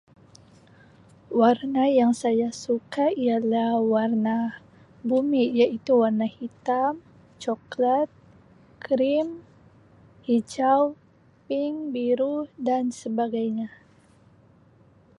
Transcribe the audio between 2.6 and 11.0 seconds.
suka ialah warna bumi iaitu warna hitam, coklat, cream, hijau,